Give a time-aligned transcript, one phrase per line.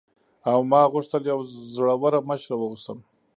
[0.51, 1.43] او ما غوښتل یوه
[1.73, 2.97] زړوره مشره واوسم.